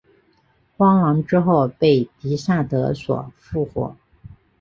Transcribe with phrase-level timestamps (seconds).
[0.75, 3.95] 荒狼之后被狄萨德所复活。